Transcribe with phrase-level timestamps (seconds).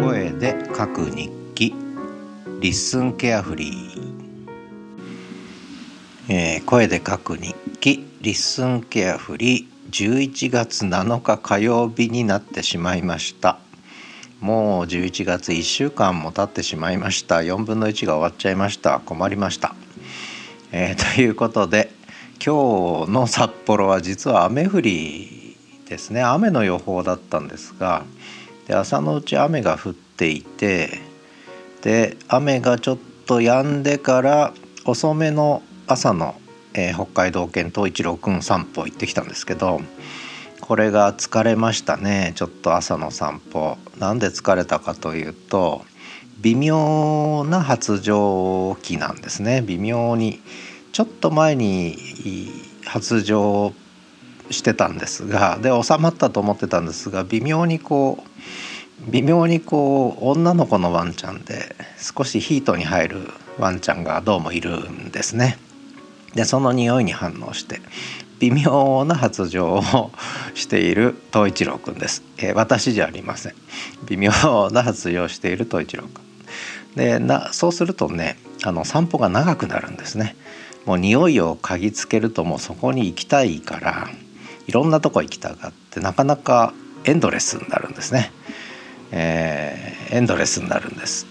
[0.00, 1.74] 声で書く日記
[2.60, 4.18] LISTEN carefree、
[6.28, 9.78] えー、声で書く日記 LISTEN carefree。
[9.90, 13.58] 11月7日火曜日になってしまいました。
[14.40, 17.36] もう11月1週間も経ってしまいました。
[17.36, 19.00] 4分の1が終わっちゃいました。
[19.00, 19.74] 困りました、
[20.72, 21.90] えー、ということで
[22.44, 25.37] 今日の札幌は実は雨降り
[25.88, 26.22] ですね。
[26.22, 28.04] 雨の予報だったんですが
[28.66, 31.00] で朝のうち雨が降っていて
[31.82, 34.52] で雨がちょっと止んでから
[34.84, 36.34] 遅めの朝の、
[36.74, 39.80] えー、北海道犬東一郎くん散歩行ってきたんですけど
[40.60, 42.32] これが疲れましたね。
[42.34, 43.78] ちょっと朝の散歩。
[43.98, 45.82] なんで疲れたかというと
[46.40, 49.62] 微妙な発情期なんですね。
[49.62, 50.40] 微妙に
[50.92, 51.96] ちょっと前に
[52.84, 53.72] 発情
[54.50, 58.24] してたんですがで収まったと思ってたんですが微妙にこ
[59.06, 65.58] う微妙にこう女の子のワンちゃんで少しヒートに入るワンちゃんがどうもいるんですね。
[66.34, 67.80] でその匂いに反応して
[68.38, 70.10] 微妙な発情を
[70.54, 73.54] している東一郎くんです、えー、私じゃありません。
[74.06, 74.30] 微妙
[74.70, 76.28] な発情をしている東一郎くん。
[76.96, 80.36] でなそうするとねあの散歩が長くなるんですね。
[80.86, 84.08] もう匂いを嗅ぎつけるともうそこに行きたいから
[84.68, 86.74] いろんなとこ行きたがってなかなか
[87.04, 88.30] エンドレスになるんですね、
[89.10, 91.26] えー、エンドレスになるんです。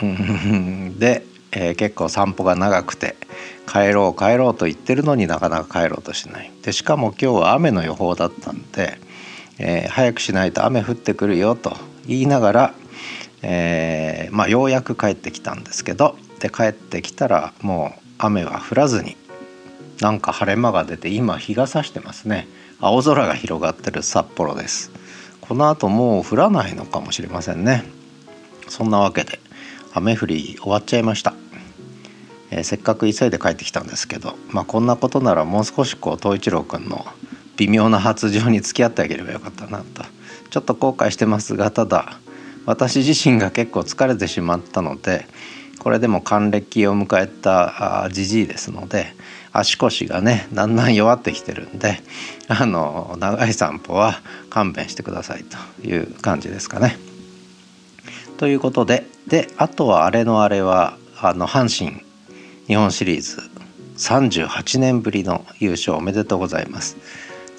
[0.98, 3.16] で、えー、結構散歩が長くて
[3.68, 6.50] 帰ろう帰ろうと言ってるのになかなか帰ろうとしない。
[6.62, 8.98] でしかも今日は雨の予報だったんで、
[9.58, 11.76] えー、早くしないと雨降ってくるよと
[12.06, 12.74] 言いながら、
[13.42, 19.16] えー、まあ、ようやく帰ってきたんですけどで帰ってきたらもう雨は降らずに
[20.00, 22.48] なんか晴れ間が出て今日が差してますね。
[22.80, 24.90] 青空が広がってる札幌です。
[25.40, 27.84] この後もう降らないのかもしれませんね。
[28.68, 29.40] そんなわけで
[29.92, 31.34] 雨降り終わっちゃいました。
[32.50, 37.04] えー、せっかく急いで帰ってきたんですけど、まあ、こんなことならもう少しこう東一郎くんの
[37.56, 40.02] 微妙な発情に付き合ってあげればよかったなと。
[40.50, 42.18] ちょっと後悔してますがただ
[42.66, 45.26] 私自身が結構疲れてしまったので
[45.78, 49.14] これでも還暦を迎えたじじいですので
[49.52, 52.00] 足腰がねだんだん弱ってきてるんで
[52.48, 56.98] あの長い散歩は勘弁してくださいという感じですかね。
[58.38, 62.02] ということでであとはあれのあれはあの阪神
[62.66, 63.42] 日本シリーズ
[63.96, 66.96] 38年ぶりの優勝おめでとうございます。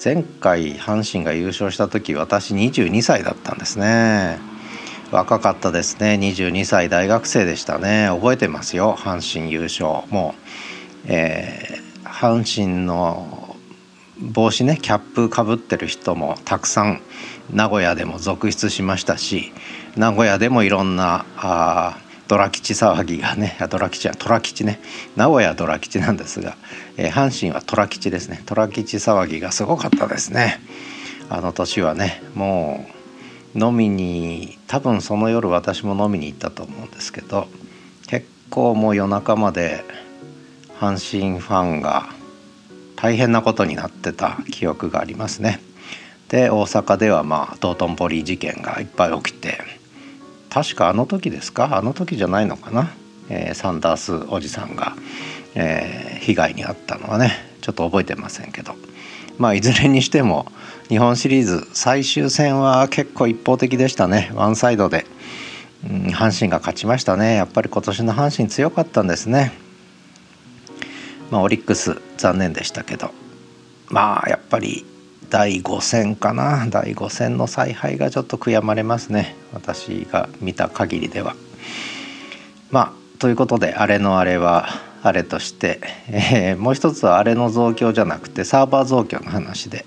[0.04, 4.38] 前回阪神が優勝した時私22歳だったんですね。
[5.12, 6.18] 若かったですね。
[6.20, 8.08] 22歳大学生でしたね。
[8.08, 10.10] 覚えてますよ阪神優勝。
[10.10, 10.34] も
[11.04, 11.81] う、え、
[12.22, 13.56] 阪神の
[14.20, 17.02] 帽子ねキャップかぶってる人もたくさん
[17.52, 19.52] 名古屋でも続出しましたし
[19.96, 24.78] 名古屋でもいろんなあドラ吉騒ぎがねドラ吉は虎吉ね。
[25.16, 26.56] 名古屋ドラ吉なんですが、
[26.96, 28.40] えー、阪神は虎吉ですね。
[28.46, 30.60] 虎吉騒ぎがすごかったですね。
[31.28, 32.86] あの年はねも
[33.56, 37.48] う飲みに多分その夜私も飲みに行ったと思うんですけど
[38.06, 39.84] 結構もう夜中まで
[40.82, 42.08] 阪神ファンが
[42.96, 45.60] 大変なことになってた記憶がありますね。
[46.28, 49.58] で大阪ではまあ道頓堀事件がいっぱい起きて
[50.50, 51.76] 確かあの時ですか？
[51.76, 52.90] あの時じゃないのかな、
[53.28, 54.96] えー、サンダースおじさんが、
[55.54, 57.30] えー、被害に遭ったのはね。
[57.60, 58.74] ちょっと覚えてませんけど。
[59.38, 60.50] まあいずれにしても
[60.88, 64.32] 日本シリーズ最終戦は結構一方的でしたね。
[64.34, 65.06] ワンサイドで、
[65.88, 67.36] うん、阪神が勝ちましたね。
[67.36, 69.52] やっぱり今年の阪神強かったんですね。
[71.32, 73.10] まあオリックス残念でしたけど。
[73.88, 74.84] まあやっぱり
[75.30, 76.66] 第5戦かな。
[76.68, 79.34] 第5戦の采配がちょっと悔やまれますね。
[79.54, 81.34] 私が見た限りでは。
[82.70, 84.68] まあということであれのあれは
[85.02, 89.84] あれとして、えー、もう一つはあれの増強じゃなくてサーバー増強の話で。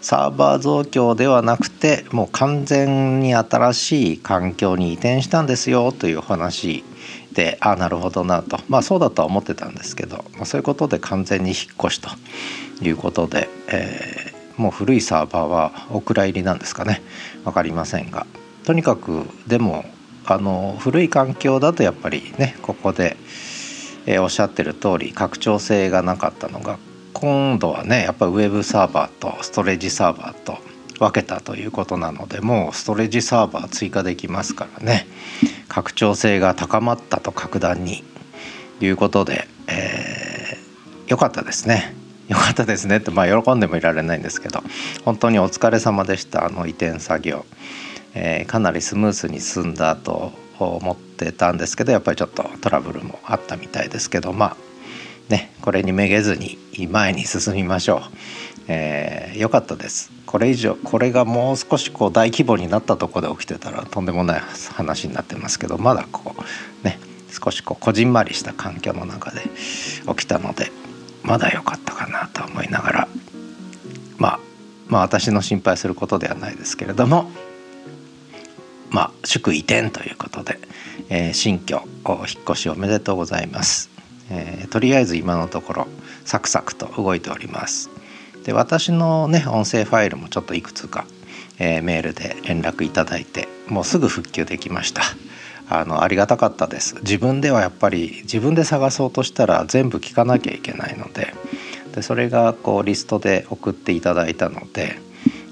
[0.00, 6.84] サーバー増強ではなくてもう完全に新しい環境に移転したんですよという話
[7.32, 8.58] でああなるほどなと。
[8.68, 12.08] まあそうだとは思ってたんですけど、まあ、そういうことで完全に引っ越しと
[12.84, 17.02] いうことで、えーもう古いサーバーはお蔵入りなんですかね。
[17.44, 18.26] 分かりませんが。
[18.64, 19.84] とにかくでも
[20.24, 23.16] あの古い環境だとやっぱりねここで、
[24.06, 26.78] えー、おっしゃってる通り拡張性がなかったのが
[27.12, 30.58] 今度はねやっぱウェブサーバーとストレージサーバーと
[30.98, 35.06] 分けたということなのでもうストレージサーバー追加できますからね。
[35.68, 38.02] 拡張性が高まったと格段に
[38.80, 41.94] いうことで、えー、よかったですね。
[42.28, 44.60] よかったですねってまあ喜んでもいられないんですけど
[45.04, 47.46] 本当にお疲れ様でしたあの移転作業、
[48.14, 50.32] えー、かなりスムースに進んだと
[50.64, 54.56] 思ってたんですけどやっぱりちょっとトラブルもあったみたいですけどまあ
[55.28, 56.58] ねこれにめげずに
[56.88, 58.00] 前に進みましょう。
[58.68, 64.42] えー、かったですこれ以上これがもう少しこう大規模になったとこで起きてたらとんでもない
[64.72, 66.98] 話になってますけどまだこうね
[67.30, 69.42] 少しこうこじんまりした環境の中で
[70.08, 70.72] 起きたので
[71.22, 73.08] まだ良かったかなと思いながら
[74.18, 74.40] まあ
[74.88, 77.30] まあ私の心配することではないですけれども
[78.96, 80.58] まあ祝移転ということで、
[81.10, 83.90] えー、新居引っ越しおめでとうございます、
[84.30, 85.88] えー、とりあえず今のところ
[86.24, 87.90] サクサクと動いております。
[88.44, 91.04] で私のね音声ファイルもちょっといくつか、
[91.58, 95.02] えー、メールで連絡いただいてもうすぐ復旧できました。
[95.68, 96.94] あのありがたかったです。
[97.02, 101.34] 自分ではやっぱり自分で探そうとしたら全部聞かなきゃいけないので
[101.94, 104.96] でそれがこうリストで送っていただいたので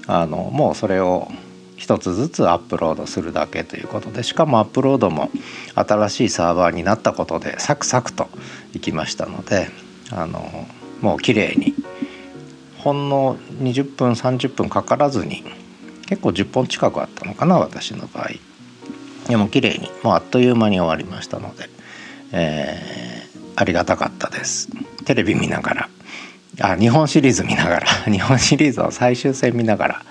[0.07, 1.27] あのもうそれを
[1.77, 5.29] 一つずつアップロードするだけということでしかもアップロードも
[5.75, 8.29] 新しいサーバーになったことでサクサクと
[8.73, 9.67] いきましたので
[10.11, 10.67] あの
[11.01, 11.73] もう綺麗に
[12.77, 15.43] ほんの20分30分かからずに
[16.07, 18.29] 結構10本近くあったのかな私の場合。
[19.27, 21.67] でも綺麗にもうあっという間に終わりましたので、
[22.31, 24.69] えー、ありがたかったです。
[25.05, 25.89] テレビ見ながら。
[26.61, 27.87] あ日本シリーズ見ながら。
[28.05, 30.05] 日本シリーズの最終戦見ながら。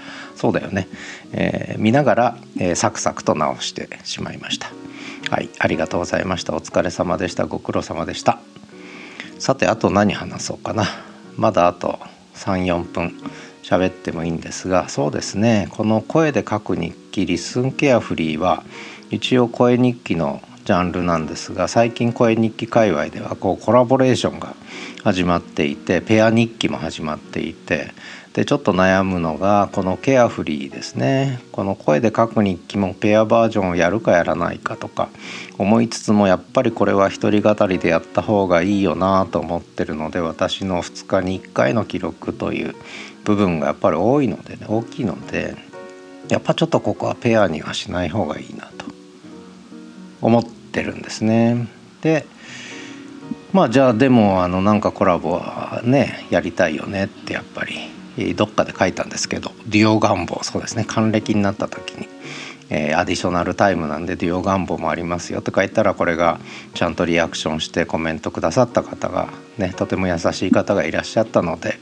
[0.44, 0.88] そうだよね、
[1.32, 4.70] えー、見ながら、えー、サクサクと直してしまいました。
[5.30, 6.54] はいありがとうございました。
[6.54, 7.46] お疲れ様でした。
[7.46, 8.40] ご苦労様でした。
[9.38, 10.84] さてあと何話そうかな。
[11.38, 11.98] まだあと
[12.34, 13.14] 34分
[13.62, 15.68] 喋ってもいいんですがそうですね。
[15.70, 18.64] この声で書く日記リスンケアフリーは
[19.10, 24.54] 一応声日記のジャンルなんですが最近声日記界隈ではこうコラボレーションが
[25.04, 27.92] 始まっていてペア日記も始まっていて
[28.34, 35.08] でちょっと悩むのがこのケアフリーですねこの声で書く日記もペアバージョンをやるかやらないかとか
[35.56, 42.74] 思いつつもやっぱりこれは一人語りでやった方がいいよなと思ってるので私の2日に1回の記録という
[43.22, 45.56] 部分がやっぱり多いのでね大きいので
[46.28, 48.86] やっぱちょっとここはペアにはしない方がいいなと
[50.20, 51.68] 思ってるんですね。
[52.02, 52.26] で
[53.52, 57.94] まあじゃあでもあのなんかコラボはねやりたいよねってやっぱり
[58.36, 62.08] どっかで書いたんですけどデュオ願望そうですね還暦になった時に、
[62.70, 66.38] えー、アディショナルタイムなんでデュオ願望もありますよと書いたらこれが
[66.74, 69.28] ちゃんとリアクションしてコメントくださった方が
[69.58, 71.78] ねとても優しい方がいらっしゃったので、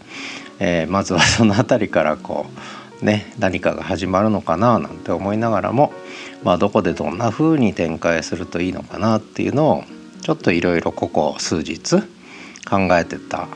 [0.59, 2.47] えー、まずはその辺りからこ
[3.03, 5.93] うね何かが始まるのかななんて思いながらも
[6.45, 9.85] まあ、どこでどんな風に展開するといいのかなっていうのを
[10.23, 12.01] ちょっといろいろここ数日
[12.69, 13.49] 考えてた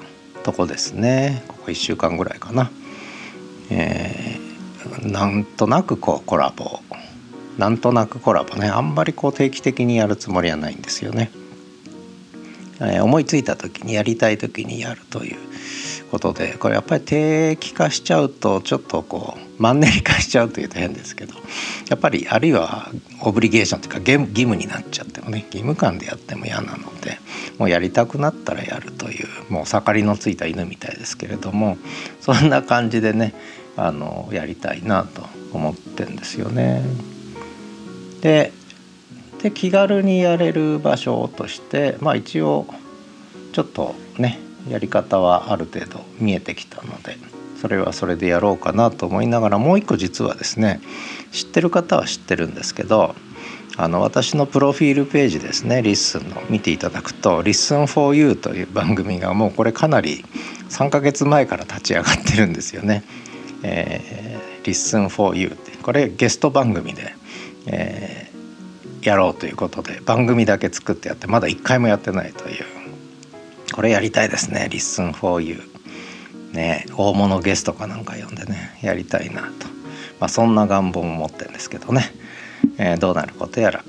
[0.44, 1.43] とこですね。
[1.71, 2.71] 1週間ぐらいかな。
[3.71, 6.81] えー、なんとなくこうコラボ
[7.59, 11.31] なんとなくコラボねあんまりこう定期的にやるつもりはないんですよね。
[12.81, 15.39] えー、思いついた時にやりたい時にやるという
[16.11, 21.35] ことでこれやっぱり定期化しちゃうとちょっとこうマンネリ化しちゃうというと変ですけど
[21.88, 22.91] やっぱりあるいは
[23.23, 27.19] オブリゲーションというか義務になっちゃってもね義務感でやっても嫌なので
[27.58, 31.79] もうやりたくなったらやるというもう盛りのついた犬みたいですけれども
[32.20, 33.35] そんな感じでね
[33.76, 36.83] あのやりたいなと思ってんですよね。
[38.21, 38.52] で
[39.42, 42.66] で気軽にやれる場所としてまあ一応
[43.52, 47.16] ちょっとねやり方はある程度見えてきたので
[47.61, 50.80] それはそれでやろうかなと思いながらもう一個実はですね
[51.32, 53.14] 知ってる方は知ってるんですけど
[53.78, 60.25] あの私のプロフィールページですね LISTEN の見ていただくと「Listen for You」という番組がもうこれかなり
[60.70, 63.04] 3ヶ月前から立ち上がってるんですよね。
[63.62, 67.14] えー、Listen for You ってこれゲスト番組で、
[67.66, 72.64] えー、やろうということで番組だけ作ってやってまだ1回もやってないという
[73.75, 75.61] これやりたいですね「Listen for You」
[76.52, 76.87] ね。
[76.96, 78.78] 大物ゲストかなんか呼んでね。
[78.82, 79.49] やりたいなと、
[80.20, 82.14] まあ、そんな願望も持ってるんですけどね、
[82.78, 83.85] えー、どうなることやら。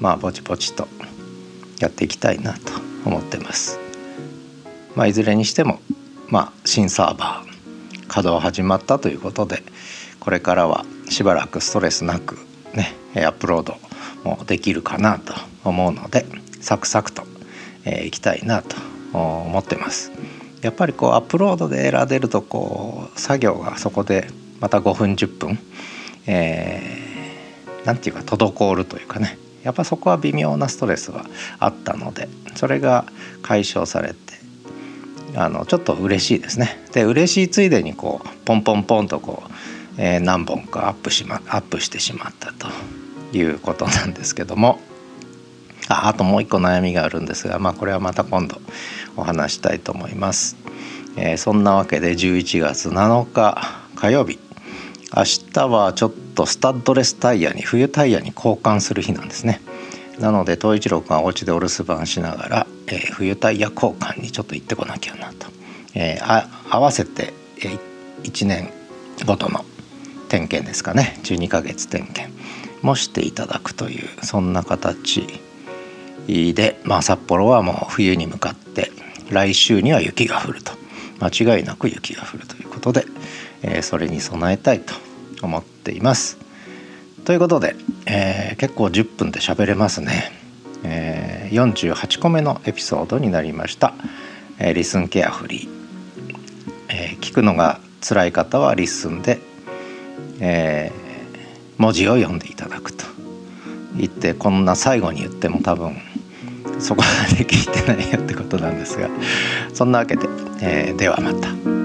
[0.00, 0.88] まあぼちぼちと
[1.80, 2.60] やっていきたいなと
[3.04, 3.78] 思ってます。
[4.94, 5.80] まあ、いずれにしても、
[6.28, 7.48] まあ、新サーバー。
[8.08, 9.62] 稼働始まったということで
[10.18, 12.38] これからはしばらくストレスなく
[12.74, 13.76] ねアップロード
[14.24, 16.26] もできるかなと思うので
[16.60, 17.22] サクサクと
[17.88, 18.76] えー、いきたいなと
[19.14, 20.12] 思ってます。
[20.60, 24.28] やっぱりこうアップロードでエラー出るとこう作業がそこで
[24.60, 25.58] また5分10分、
[26.26, 31.24] えー、ていうか滞るというかねやっぱそこは微妙なストレスは
[31.60, 33.06] あったのでそれが
[33.40, 34.16] 解消されて
[35.36, 36.84] あのちょっと嬉しいですね。
[36.92, 39.52] で嬉しいついでにこうポンポンポンとこう、
[39.96, 42.66] えー、何本かアップし、ま、アップしてしまったと
[43.32, 44.80] いうことなんですけども
[45.88, 48.60] ああともう一個悩みがあるんですが、まあ、これはまた今度
[49.16, 50.56] お話したいと思います。
[51.16, 54.38] えー、そんなわけで11月7日火曜日
[55.16, 59.60] 明日はちょっとスタッドレスタイヤに冬タイヤに交換する日なんですね。
[60.18, 65.46] なので東一郎君はお家でお留守番しながら、えー、冬タイヤ交換にちょっと行ってこなきゃなと、
[65.94, 67.78] えー、合わせて、えー、
[68.22, 68.70] 1年
[69.26, 69.64] ごとの
[70.28, 72.34] 点検ですかね12ヶ月点検
[72.82, 75.26] もしていただくというそんな形
[76.28, 78.92] で、まあ、札幌はもう冬に向かって
[79.30, 80.78] 来週には雪が降ると。
[81.20, 83.04] 間違いなく雪が降るということで、
[83.62, 84.94] えー、それに備えたいと
[85.42, 86.38] 思っています。
[87.24, 87.74] ということで、
[88.06, 90.30] えー、結構10分で喋れますね、
[90.84, 93.94] えー、48個目のエピソードになりました、
[94.58, 95.68] えー、リスンケアフリー、
[96.88, 99.40] え、聞くのが辛い方はリスンで、
[100.40, 100.92] え、
[101.78, 103.04] 文字を読んでいただくと。
[103.96, 105.96] 言ってこんな最後に言っても多分
[106.78, 109.08] そこまで聞いてないよってことなんですが
[109.74, 110.28] そんなわけで、
[110.60, 111.77] えー、ではまた。